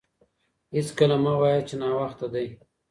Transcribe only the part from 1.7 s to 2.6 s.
ناوخته دی.